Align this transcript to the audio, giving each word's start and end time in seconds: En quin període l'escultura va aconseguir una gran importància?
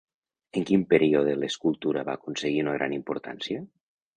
En 0.61 0.63
quin 0.69 0.85
període 0.93 1.35
l'escultura 1.43 2.07
va 2.09 2.17
aconseguir 2.21 2.65
una 2.67 2.77
gran 2.79 2.97
importància? 2.99 3.63